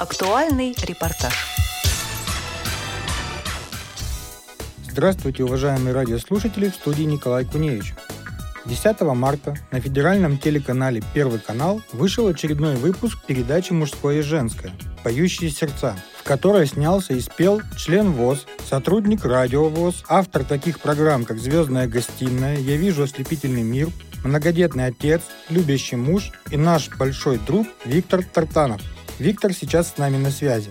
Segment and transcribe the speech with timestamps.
[0.00, 1.34] Актуальный репортаж.
[4.90, 7.92] Здравствуйте, уважаемые радиослушатели, в студии Николай Куневич.
[8.64, 14.72] 10 марта на федеральном телеканале «Первый канал» вышел очередной выпуск передачи «Мужское и женское»
[15.04, 21.26] «Поющие сердца», в которой снялся и спел член ВОЗ, сотрудник радио ВОЗ, автор таких программ,
[21.26, 23.90] как «Звездная гостиная», «Я вижу ослепительный мир»,
[24.24, 25.20] многодетный отец,
[25.50, 28.80] любящий муж и наш большой друг Виктор Тартанов.
[29.20, 30.70] Виктор сейчас с нами на связи.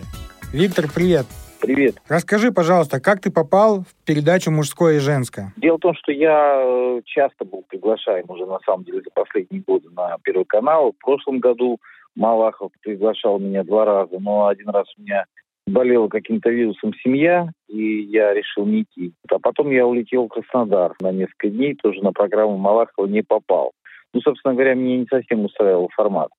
[0.52, 1.24] Виктор, привет!
[1.60, 1.94] Привет.
[2.08, 5.52] Расскажи, пожалуйста, как ты попал в передачу «Мужское и женское»?
[5.56, 9.62] Дело в том, что я э, часто был приглашаем уже, на самом деле, за последние
[9.62, 10.92] годы на Первый канал.
[10.92, 11.78] В прошлом году
[12.16, 15.26] Малахов приглашал меня два раза, но один раз у меня
[15.68, 19.12] болела каким-то вирусом семья, и я решил не идти.
[19.30, 23.70] А потом я улетел в Краснодар на несколько дней, тоже на программу Малахова не попал.
[24.12, 26.30] Ну, собственно говоря, мне не совсем устраивал формат.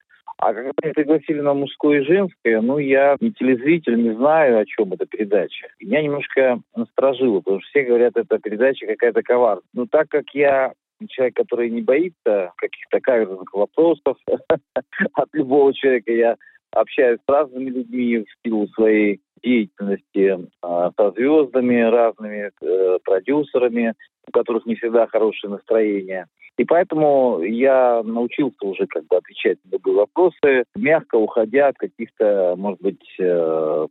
[0.41, 4.66] А когда меня пригласили на мужское и женское, ну, я не телезритель, не знаю, о
[4.66, 5.67] чем эта передача.
[5.80, 9.64] Меня немножко насторожило, потому что все говорят, эта передача какая-то коварная.
[9.73, 10.73] Но так как я
[11.09, 14.17] человек, который не боится каких-то каверзных вопросов
[15.14, 16.38] от любого человека, я
[16.72, 23.94] общаюсь с разными людьми в силу своей деятельности э, со звездами разными, э, продюсерами,
[24.28, 26.26] у которых не всегда хорошее настроение.
[26.57, 32.55] И поэтому я научился уже как бы отвечать на любые вопросы, мягко уходя от каких-то,
[32.58, 33.88] может быть, э,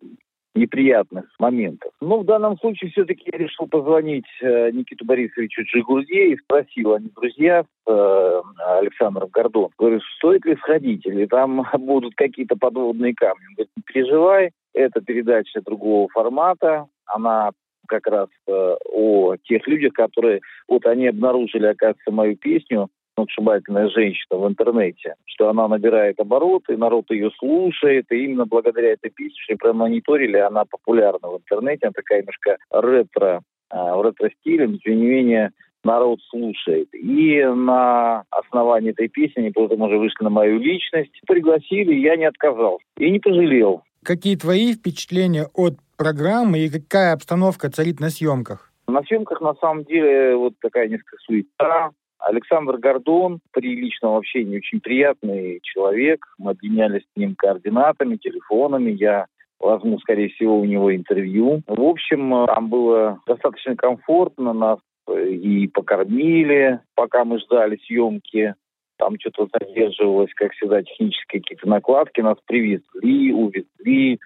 [0.55, 1.93] неприятных моментов.
[2.01, 7.11] Но в данном случае все-таки я решил позвонить э, Никиту Борисовичу Джигурде и спросил, они
[7.15, 8.43] друзья с э,
[8.79, 9.71] Александром Гордон.
[9.79, 13.47] Говорю, стоит ли сходить, или там будут какие-то подводные камни.
[13.49, 17.51] Он говорит, не переживай, это передача другого формата, она
[17.91, 24.39] как раз э, о тех людях, которые вот они обнаружили, оказывается, мою песню сногсшибательная женщина
[24.39, 29.57] в интернете, что она набирает обороты, народ ее слушает, и именно благодаря этой песне, что
[29.57, 35.07] промониторили, она популярна в интернете, она такая немножко ретро, э, в ретро-стиле, но тем не
[35.07, 35.51] менее
[35.85, 36.89] народ слушает.
[36.95, 42.27] И на основании этой песни они потом уже вышли на мою личность, пригласили, я не
[42.27, 42.85] отказался.
[42.99, 43.83] И не пожалел.
[44.03, 48.73] Какие твои впечатления от программы и какая обстановка царит на съемках?
[48.89, 51.91] На съемках, на самом деле, вот такая несколько суета.
[52.19, 56.25] Александр Гордон при личном общении очень приятный человек.
[56.39, 58.93] Мы обменялись с ним координатами, телефонами.
[58.93, 59.27] Я
[59.59, 61.61] возьму, скорее всего, у него интервью.
[61.67, 64.55] В общем, там было достаточно комфортно.
[64.55, 64.79] Нас
[65.09, 68.55] и покормили, пока мы ждали съемки.
[68.97, 72.21] Там что-то задерживалось, как всегда, технические какие-то накладки.
[72.23, 74.19] Нас привезли, увезли.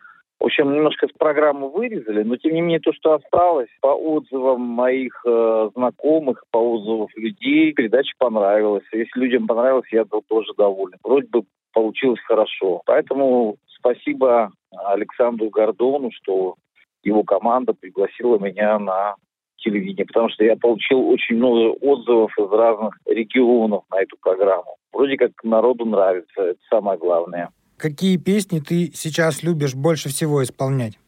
[0.44, 4.60] В общем, немножко с программы вырезали, но тем не менее то, что осталось, по отзывам
[4.60, 8.84] моих э, знакомых, по отзывам людей, передача понравилась.
[8.92, 10.98] Если людям понравилось, я был тоже доволен.
[11.02, 12.82] Вроде бы получилось хорошо.
[12.84, 16.56] Поэтому спасибо Александру Гордону, что
[17.02, 19.14] его команда пригласила меня на
[19.56, 24.76] телевидение, потому что я получил очень много отзывов из разных регионов на эту программу.
[24.92, 27.48] Вроде как народу нравится, это самое главное.
[27.84, 30.98] Какие песни ты сейчас любишь больше всего исполнять?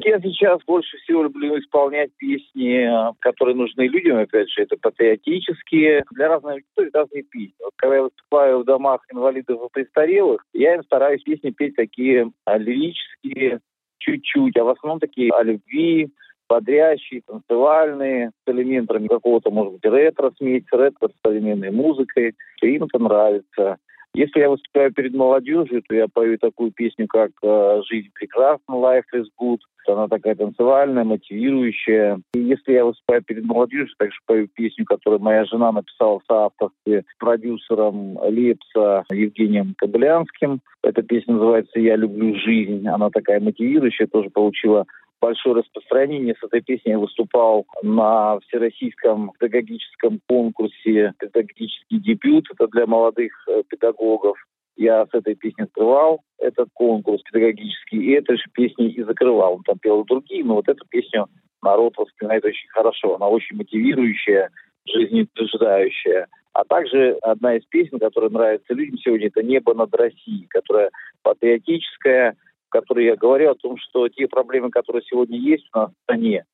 [0.00, 2.90] Я сейчас больше всего люблю исполнять песни,
[3.20, 7.54] которые нужны людям, опять же, это патриотические, для разных аудиторий разные песни.
[7.62, 12.32] Вот когда я выступаю в домах инвалидов и престарелых, я им стараюсь песни петь такие
[12.48, 13.60] лирические,
[13.98, 16.08] чуть-чуть, а в основном такие о любви,
[16.48, 22.34] бодрящие, танцевальные, с элементами какого-то, может быть, ретро, смесь ретро с современной музыкой.
[22.60, 23.76] Им это нравится.
[24.14, 29.02] Если я выступаю перед молодежью, то я пою такую песню, как э, «Жизнь прекрасна», «Life
[29.12, 29.58] is good».
[29.88, 32.20] Она такая танцевальная, мотивирующая.
[32.32, 37.02] И если я выступаю перед молодежью, также пою песню, которую моя жена написала в соавторстве
[37.02, 40.60] с продюсером Лепса Евгением Кобылянским.
[40.82, 42.86] Эта песня называется «Я люблю жизнь».
[42.86, 44.86] Она такая мотивирующая, тоже получила
[45.24, 46.34] большое распространение.
[46.38, 52.44] С этой песней выступал на всероссийском педагогическом конкурсе «Педагогический дебют».
[52.52, 54.36] Это для молодых э, педагогов.
[54.76, 59.54] Я с этой песней открывал этот конкурс педагогический, и этой же песней и закрывал.
[59.54, 61.26] Он там пел другие, но вот эту песню
[61.62, 63.14] народ воспринимает очень хорошо.
[63.14, 64.50] Она очень мотивирующая,
[64.86, 66.26] жизнеутверждающая.
[66.52, 70.90] А также одна из песен, которая нравится людям сегодня, это «Небо над Россией», которая
[71.22, 72.36] патриотическая,
[72.74, 76.44] которой я говорю о том, что те проблемы, которые сегодня есть у нас в стране,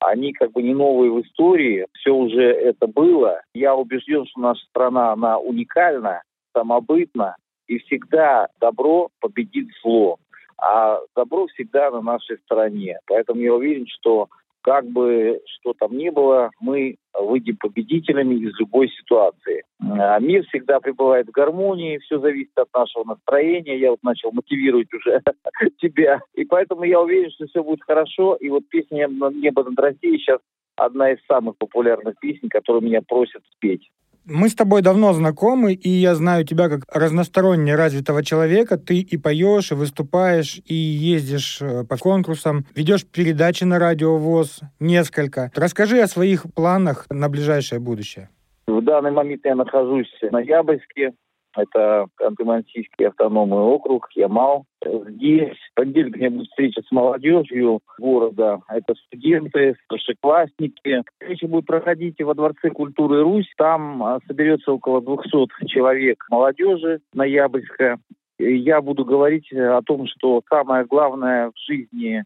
[0.00, 3.40] они как бы не новые в истории, все уже это было.
[3.54, 6.22] Я убежден, что наша страна, она уникальна,
[6.52, 7.36] самобытна,
[7.68, 10.18] и всегда добро победит зло.
[10.60, 12.98] А добро всегда на нашей стороне.
[13.06, 14.28] Поэтому я уверен, что
[14.68, 19.64] как бы что там ни было, мы выйдем победителями из любой ситуации.
[19.80, 23.78] А мир всегда пребывает в гармонии, все зависит от нашего настроения.
[23.78, 25.22] Я вот начал мотивировать уже
[25.80, 26.20] тебя.
[26.34, 28.34] И поэтому я уверен, что все будет хорошо.
[28.34, 30.40] И вот песня «Небо над Россией» сейчас
[30.76, 33.88] одна из самых популярных песен, которую меня просят спеть.
[34.30, 38.76] Мы с тобой давно знакомы, и я знаю тебя как разносторонне развитого человека.
[38.76, 44.60] Ты и поешь, и выступаешь, и ездишь э, по конкурсам, ведешь передачи на радио ВОЗ,
[44.80, 45.50] несколько.
[45.54, 48.28] Расскажи о своих планах на ближайшее будущее.
[48.66, 51.14] В данный момент я нахожусь в Ноябрьске,
[51.56, 54.64] это Ханты-Мансийский автономный округ, Ямал.
[54.84, 58.60] Здесь понедельник у меня будет встреча с молодежью города.
[58.68, 61.02] Это студенты, старшеклассники.
[61.20, 63.52] Встреча будет проходить во Дворце культуры Русь.
[63.56, 67.98] Там а, соберется около 200 человек молодежи ноябрьская.
[68.38, 72.22] Я буду говорить о том, что самое главное в жизни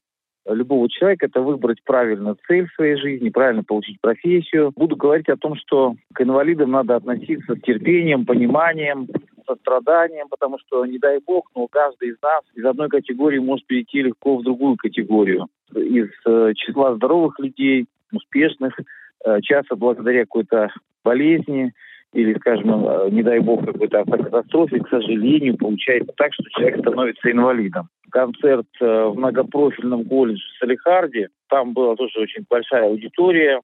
[0.46, 4.72] любого человека это выбрать правильно цель в своей жизни, правильно получить профессию.
[4.74, 9.08] Буду говорить о том, что к инвалидам надо относиться с терпением, пониманием,
[9.46, 14.02] состраданием, потому что, не дай бог, но каждый из нас из одной категории может перейти
[14.02, 15.48] легко в другую категорию.
[15.74, 18.78] Из э, числа здоровых людей, успешных,
[19.24, 20.70] э, часто благодаря какой-то
[21.04, 21.72] болезни
[22.12, 27.30] или, скажем, э, не дай бог, какой-то автокатастрофе, к сожалению, получается так, что человек становится
[27.30, 31.28] инвалидом концерт э, в многопрофильном колледже Салихарде.
[31.48, 33.60] Там была тоже очень большая аудитория,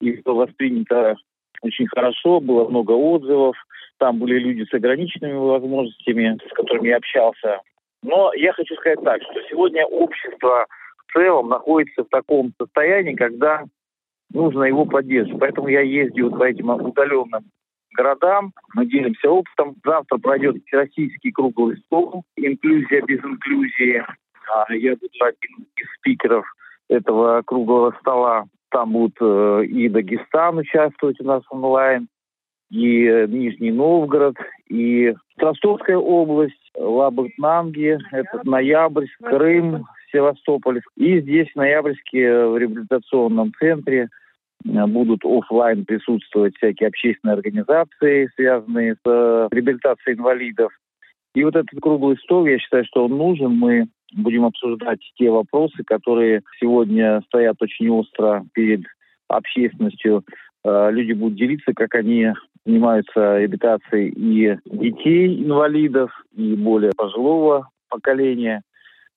[0.00, 1.16] и было воспринято
[1.62, 3.56] очень хорошо, было много отзывов.
[3.98, 7.60] Там были люди с ограниченными возможностями, с которыми я общался.
[8.02, 10.66] Но я хочу сказать так, что сегодня общество
[11.06, 13.62] в целом находится в таком состоянии, когда
[14.32, 15.40] нужно его поддерживать.
[15.40, 17.44] Поэтому я ездил по этим удаленным
[17.94, 18.52] городам.
[18.74, 19.76] Мы делимся опытом.
[19.84, 24.04] Завтра пройдет всероссийский круглый стол «Инклюзия без инклюзии».
[24.52, 26.44] А, я буду один из спикеров
[26.88, 28.44] этого круглого стола.
[28.70, 32.08] Там будут э, и Дагестан участвовать у нас онлайн,
[32.70, 34.36] и Нижний Новгород,
[34.68, 40.80] и Ростовская область, Лабытнанги, это Ноябрьск, Крым, Севастополь.
[40.96, 44.23] И здесь, в Ноябрьске, в реабилитационном центре– Э,
[44.64, 50.72] будут офлайн присутствовать всякие общественные организации, связанные с э, реабилитацией инвалидов.
[51.34, 53.52] И вот этот круглый стол, я считаю, что он нужен.
[53.52, 58.82] Мы будем обсуждать те вопросы, которые сегодня стоят очень остро перед
[59.28, 60.24] общественностью.
[60.64, 62.32] Э, люди будут делиться, как они
[62.64, 68.62] занимаются реабилитацией и детей инвалидов, и более пожилого поколения.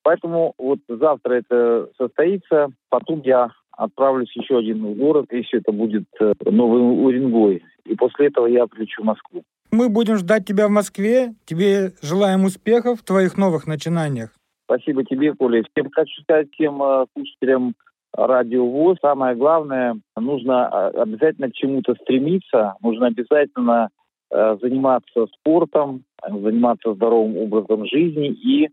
[0.04, 2.70] Поэтому вот завтра это состоится.
[2.90, 7.64] Потом я отправлюсь еще один город, если это будет э, Новый Уренгой.
[7.86, 9.44] И после этого я прилечу в Москву.
[9.72, 11.34] Мы будем ждать тебя в Москве.
[11.46, 14.32] Тебе желаем успехов в твоих новых начинаниях.
[14.66, 15.64] Спасибо тебе, Коля.
[15.72, 17.76] Всем хочу сказать всем э, слушателям
[18.14, 18.98] радио ВОЗ.
[19.02, 23.90] Самое главное, нужно э, обязательно к чему-то стремиться, нужно обязательно
[24.30, 28.68] заниматься спортом, заниматься здоровым образом жизни и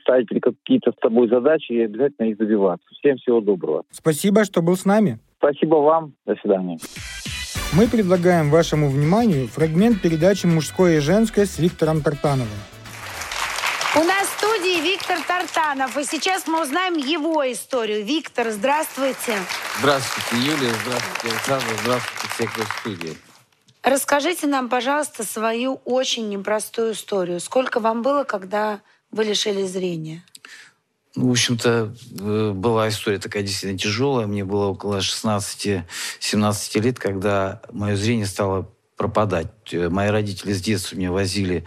[0.00, 2.86] ставить какие-то с тобой задачи и обязательно их добиваться.
[2.98, 3.84] Всем всего доброго.
[3.90, 5.18] Спасибо, что был с нами.
[5.38, 6.14] Спасибо вам.
[6.26, 6.78] До свидания.
[7.74, 12.48] Мы предлагаем вашему вниманию фрагмент передачи «Мужское и женское» с Виктором Тартановым.
[13.94, 18.04] У нас в студии Виктор Тартанов, и сейчас мы узнаем его историю.
[18.04, 19.34] Виктор, здравствуйте.
[19.80, 23.16] Здравствуйте, Юлия, здравствуйте, Александр, здравствуйте все, кто в студии.
[23.82, 27.40] Расскажите нам, пожалуйста, свою очень непростую историю.
[27.40, 28.80] Сколько вам было, когда
[29.12, 30.24] вы лишили зрения?
[31.14, 34.26] Ну, в общем-то, э, была история такая действительно тяжелая.
[34.26, 35.84] Мне было около 16-17
[36.80, 39.52] лет, когда мое зрение стало пропадать.
[39.72, 41.64] Э, мои родители с детства меня возили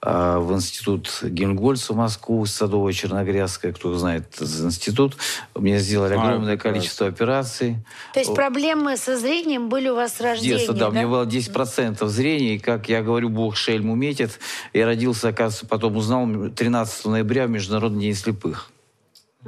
[0.00, 5.16] в институт Гельмгольца в Москву, Садовая Черногрязская, кто знает этот институт.
[5.54, 7.78] Мне сделали огромное а, количество операций.
[8.14, 10.88] То есть проблемы со зрением были у вас с рождения, Детство, да, да?
[10.88, 14.38] у меня было 10% зрения, и, как я говорю, Бог шельму метит.
[14.72, 18.70] Я родился, оказывается, потом узнал 13 ноября в Международный день слепых.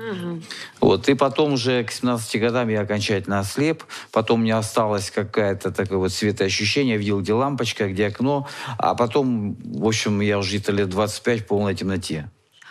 [0.00, 0.42] Угу.
[0.80, 3.84] Вот, и потом уже к 17 годам я окончательно ослеп.
[4.12, 6.94] Потом мне осталось какое-то такое вот светоощущение.
[6.94, 8.48] Я видел, где лампочка, где окно.
[8.78, 12.30] А потом, в общем, я уже где-то лет 25 в полной темноте.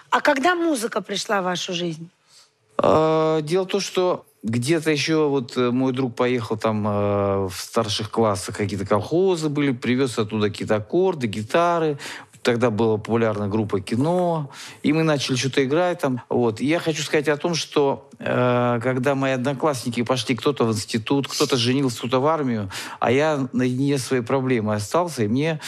[0.09, 2.09] А когда музыка пришла в вашу жизнь?
[2.77, 7.53] А, дело в том, что где-то еще вот э, мой друг поехал там э, в
[7.55, 11.99] старших классах, какие-то колхозы были, привез оттуда какие-то аккорды, гитары.
[12.41, 14.49] Тогда была популярна группа кино,
[14.81, 16.21] и мы начали что-то играть там.
[16.29, 16.61] Вот.
[16.61, 21.57] Я хочу сказать о том, что э, когда мои одноклассники пошли кто-то в институт, кто-то
[21.57, 22.69] женился, кто-то в армию,
[22.99, 25.59] а я наедине своей проблемой остался, и мне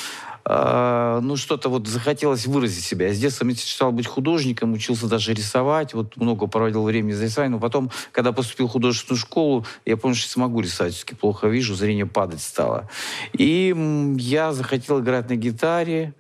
[0.46, 3.08] э, ну, что-то вот захотелось выразить себя.
[3.08, 7.54] Я с детства мечтал быть художником, учился даже рисовать, вот много проводил времени за рисованием,
[7.54, 11.76] но потом, когда поступил в художественную школу, я понял, что смогу рисовать, все-таки плохо вижу,
[11.76, 12.90] зрение падать стало.
[13.34, 13.76] И
[14.18, 16.14] я захотел играть на гитаре,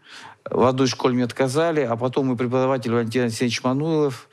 [0.50, 4.28] в одной школе мне отказали, а потом мой преподаватель Валентин Алексеевич Мануилов,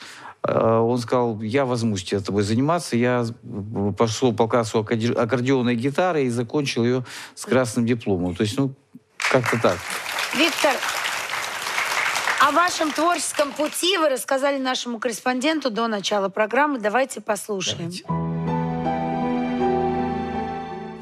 [0.47, 2.97] э, он сказал, я возьмусь тебе тобой заниматься.
[2.97, 3.25] Я
[3.97, 8.35] пошел по классу аккордеонной гитары и закончил ее с красным дипломом.
[8.35, 8.75] То есть, ну,
[9.17, 9.79] как-то так.
[10.37, 10.73] Виктор,
[12.41, 16.79] о вашем творческом пути вы рассказали нашему корреспонденту до начала программы.
[16.79, 17.91] Давайте послушаем.
[18.07, 18.29] Давайте.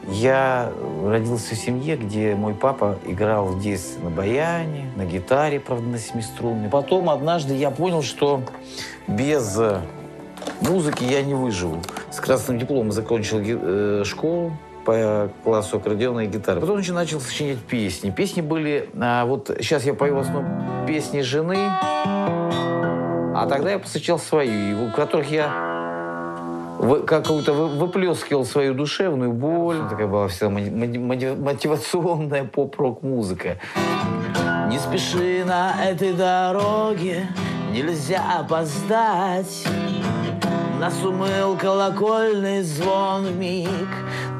[0.08, 0.72] Я
[1.04, 5.98] родился в семье, где мой папа играл в детстве на баяне, на гитаре, правда, на
[5.98, 6.68] семиструнной.
[6.68, 8.42] Потом однажды я понял, что
[9.06, 9.80] без э,
[10.60, 11.82] музыки я не выживу.
[12.10, 16.60] С красным дипломом закончил э, школу по классу аккордеона и гитары.
[16.60, 18.10] Потом начал сочинять песни.
[18.10, 18.88] Песни были...
[18.98, 21.56] А, вот сейчас я пою в основном песни жены,
[23.38, 25.65] а тогда я посвящал свою, в которых я
[27.06, 29.78] какую-то выплескивал свою душевную боль.
[29.88, 33.58] Такая была вся мотивационная поп-рок музыка.
[34.68, 37.28] Не спеши на этой дороге,
[37.72, 39.64] нельзя опоздать.
[40.80, 43.88] Нас умыл колокольный звон в миг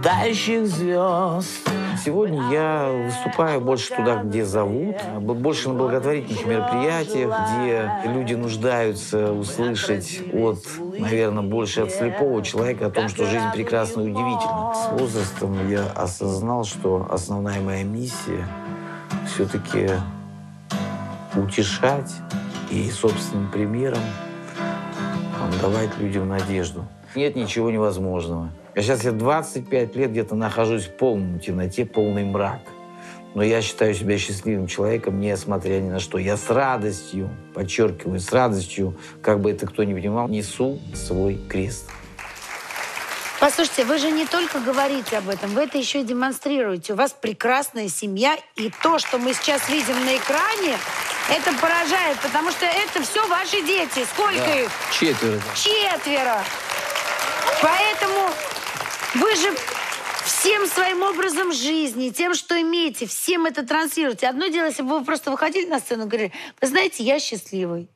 [0.03, 1.69] тающих звезд.
[2.05, 10.21] Сегодня я выступаю больше туда, где зовут, больше на благотворительных мероприятиях, где люди нуждаются услышать
[10.33, 10.59] от,
[10.99, 14.75] наверное, больше от слепого человека о том, что жизнь прекрасна и удивительна.
[14.75, 18.47] С возрастом я осознал, что основная моя миссия
[19.27, 19.91] все-таки
[21.35, 22.13] утешать
[22.71, 24.01] и собственным примером
[25.61, 26.85] давать людям надежду.
[27.15, 28.51] Нет ничего невозможного.
[28.77, 32.61] Я сейчас я 25 лет где-то нахожусь в полной темноте, полный мрак.
[33.35, 36.19] Но я считаю себя счастливым человеком, несмотря ни на что.
[36.19, 41.89] Я с радостью, подчеркиваю, с радостью, как бы это кто ни понимал, несу свой крест.
[43.41, 46.93] Послушайте, вы же не только говорите об этом, вы это еще и демонстрируете.
[46.93, 50.77] У вас прекрасная семья, и то, что мы сейчас видим на экране,
[51.31, 54.05] это поражает, потому что это все ваши дети.
[54.13, 54.61] Сколько да.
[54.61, 54.71] их?
[54.93, 55.41] Четверо.
[55.55, 56.43] Четверо.
[57.63, 58.29] Поэтому
[59.17, 59.55] вы же
[60.25, 64.29] всем своим образом жизни, тем, что имеете, всем это транслируете.
[64.29, 67.89] Одно дело, если бы вы просто выходили на сцену и говорили, вы знаете, я счастливый.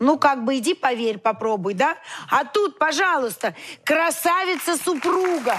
[0.00, 1.96] Ну, как бы иди поверь, попробуй, да?
[2.30, 3.54] А тут, пожалуйста,
[3.84, 5.56] красавица-супруга,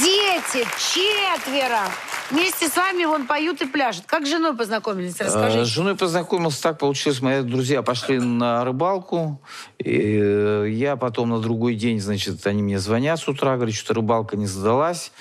[0.00, 1.82] дети, четверо.
[2.30, 4.04] Вместе с вами вон поют и пляшут.
[4.06, 5.18] Как с женой познакомились?
[5.18, 5.60] Расскажите.
[5.60, 7.22] Э, с женой познакомился так, получилось.
[7.22, 9.40] Мои друзья пошли на рыбалку.
[9.78, 13.94] И э, я потом на другой день, значит, они мне звонят с утра, говорят, что
[13.94, 15.12] рыбалка не задалась.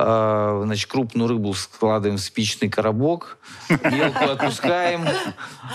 [0.00, 3.36] А, значит, крупную рыбу складываем в спичный коробок,
[3.68, 5.04] мелкую отпускаем.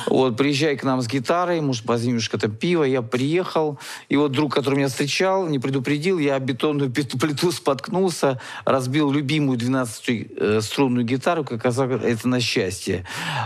[0.08, 2.86] Вот, приезжай к нам с гитарой, может, возьмешь там пиво.
[2.86, 3.78] Я приехал,
[4.08, 11.04] и вот друг, который меня встречал, не предупредил, я бетонную плиту споткнулся, разбил любимую 12-струнную
[11.04, 13.06] гитару, как оказалось, это на счастье.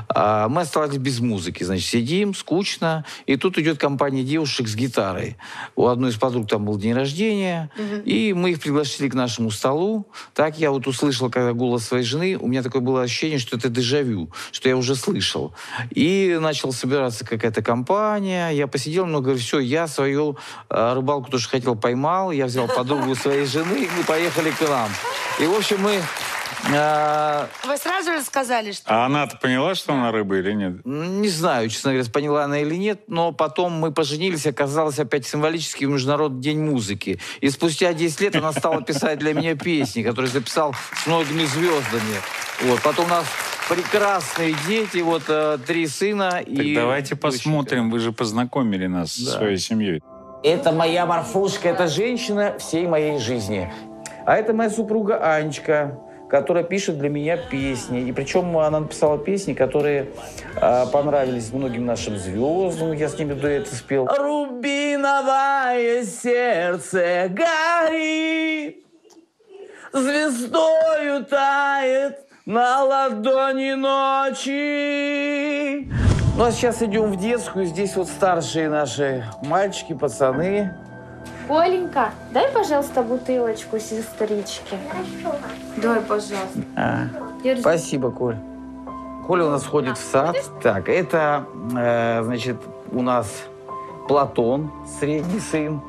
[0.09, 5.37] А мы остались без музыки, значит, сидим, скучно, и тут идет компания девушек с гитарой.
[5.75, 7.71] У одной из подруг там был день рождения,
[8.05, 10.05] и мы их пригласили к нашему столу.
[10.35, 13.69] Так я вот услышал, когда голос своей жены, у меня такое было ощущение, что это
[13.69, 15.53] дежавю, что я уже слышал.
[15.91, 20.37] И начал собираться какая-то компания, я посидел много, говорю, все, я свою
[20.69, 24.89] э, рыбалку тоже хотел поймал, я взял подругу своей жены, и мы поехали к нам.
[25.39, 26.01] И, в общем, мы
[26.73, 28.83] а, Вы сразу же сказали, что...
[28.89, 30.85] А она-то поняла, что она рыба или нет?
[30.85, 35.85] Не знаю, честно говоря, поняла она или нет, но потом мы поженились, оказалось опять символически
[35.85, 37.19] в Международный день музыки.
[37.41, 42.21] И спустя 10 лет она стала писать для меня песни, которые записал с многими звездами.
[42.63, 42.81] Вот.
[42.81, 43.25] Потом у нас
[43.69, 46.31] прекрасные дети, вот э, три сына.
[46.31, 49.31] Так и давайте посмотрим, вы же познакомили нас да.
[49.31, 50.01] со своей семьей.
[50.43, 53.71] Это моя Марфушка, это женщина всей моей жизни.
[54.25, 55.99] А это моя супруга Анечка
[56.29, 58.01] которая пишет для меня песни.
[58.01, 60.09] И причем она написала песни, которые
[60.55, 62.91] э, понравились многим нашим звездам.
[62.93, 64.07] Я с ними дуэты спел.
[64.07, 68.85] Рубиновое сердце горит,
[69.93, 74.47] звездою тает на ладони ночи.
[76.37, 77.65] Ну а сейчас идем в детскую.
[77.65, 80.75] Здесь вот старшие наши мальчики, пацаны.
[81.47, 84.77] Коленька, дай, пожалуйста, бутылочку сестричке.
[84.89, 85.37] Хорошо.
[85.77, 86.59] Дай, пожалуйста.
[86.75, 87.07] А,
[87.59, 88.35] спасибо, Коль.
[89.25, 90.37] Коля у нас ходит в сад.
[90.61, 91.45] Так, это,
[91.77, 92.57] э, значит,
[92.91, 93.27] у нас
[94.07, 95.81] Платон, средний сын.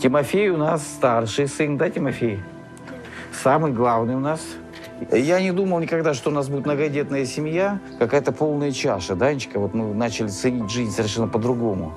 [0.00, 2.42] Тимофей у нас старший сын, да, Тимофей?
[3.42, 4.40] Самый главный у нас.
[5.10, 9.58] Я не думал никогда, что у нас будет многодетная семья, какая-то полная чаша, Данечка.
[9.58, 11.92] Вот мы начали ценить жизнь совершенно по-другому.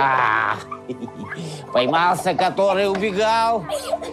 [0.00, 0.56] А,
[1.72, 3.66] Поймался, который убегал.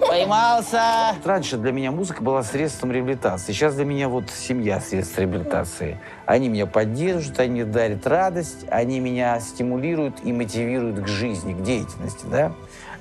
[0.07, 1.15] Поймался.
[1.23, 3.53] Раньше для меня музыка была средством реабилитации.
[3.53, 5.99] Сейчас для меня вот семья средств реабилитации.
[6.25, 12.25] Они меня поддерживают, они дарят радость, они меня стимулируют и мотивируют к жизни, к деятельности,
[12.25, 12.51] да.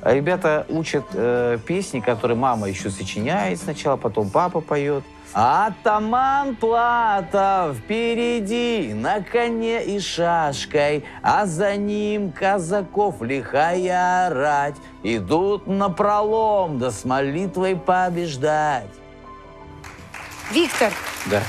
[0.02, 5.04] Ребята учат э, песни, которые мама еще сочиняет сначала, потом папа поет.
[5.34, 14.76] Атаман Платов впереди на коне и шашкой, а за ним казаков лихая рать.
[15.02, 18.86] Идут на пролом, да с молитвой побеждать.
[20.52, 20.92] Виктор,
[21.26, 21.42] Да.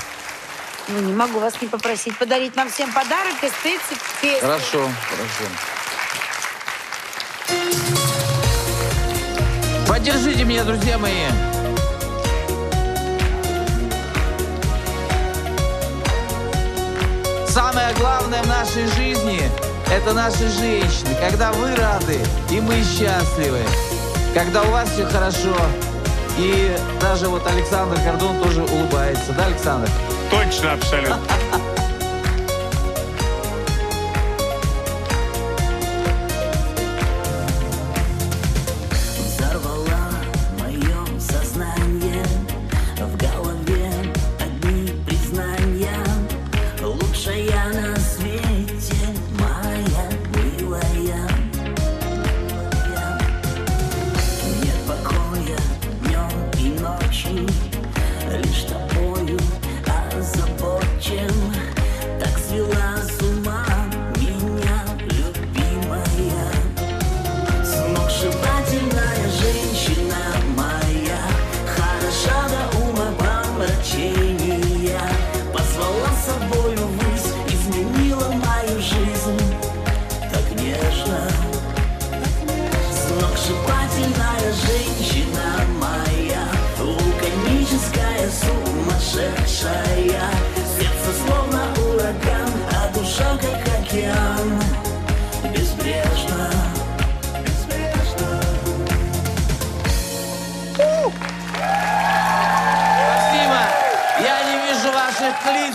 [0.88, 4.40] ну не могу вас не попросить подарить нам всем подарок эстетик песни.
[4.40, 5.44] Хорошо, хорошо.
[9.86, 11.55] Поддержите меня, друзья мои.
[17.56, 19.40] Самое главное в нашей жизни–
[19.90, 21.16] это наши женщины.
[21.18, 22.18] Когда вы рады,
[22.50, 23.60] и мы счастливы.
[24.34, 25.56] Когда у вас все хорошо.
[26.36, 29.32] И даже вот Александр Гордон тоже улыбается.
[29.32, 29.88] Да, Александр?
[30.30, 31.18] Точно, абсолютно.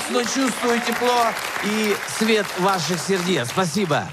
[0.09, 1.27] Но чувствую тепло
[1.63, 3.49] и свет ваших сердец.
[3.49, 4.07] Спасибо.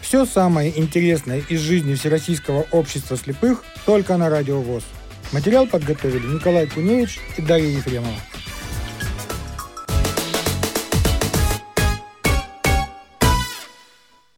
[0.00, 4.84] Все самое интересное из жизни Всероссийского общества слепых только на Радио ВОЗ.
[5.32, 8.16] Материал подготовили Николай Куневич и Дарья Ефремова.